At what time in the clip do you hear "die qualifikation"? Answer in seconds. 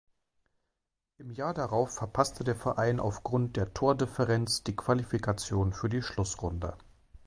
4.63-5.73